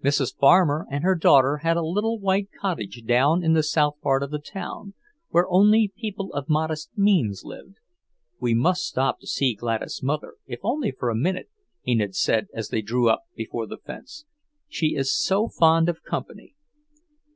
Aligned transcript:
Mrs. 0.00 0.36
Farmer 0.38 0.86
and 0.92 1.02
her 1.02 1.16
daughter 1.16 1.56
had 1.64 1.76
a 1.76 1.82
little 1.84 2.16
white 2.20 2.48
cottage 2.60 3.02
down 3.04 3.42
in 3.42 3.52
the 3.52 3.64
south 3.64 4.00
part 4.00 4.22
of 4.22 4.30
the 4.30 4.38
town, 4.38 4.94
where 5.30 5.48
only 5.48 5.92
people 5.98 6.32
of 6.34 6.48
modest 6.48 6.96
means 6.96 7.42
lived. 7.42 7.78
"We 8.38 8.54
must 8.54 8.82
stop 8.86 9.18
to 9.18 9.26
see 9.26 9.54
Gladys' 9.56 10.00
mother, 10.00 10.34
if 10.46 10.60
only 10.62 10.92
for 10.92 11.10
a 11.10 11.16
minute," 11.16 11.48
Enid 11.84 12.14
said 12.14 12.46
as 12.54 12.68
they 12.68 12.80
drew 12.82 13.08
up 13.10 13.24
before 13.34 13.66
the 13.66 13.76
fence. 13.78 14.24
"She 14.68 14.94
is 14.94 15.12
so 15.12 15.48
fond 15.48 15.88
of 15.88 16.04
company." 16.04 16.54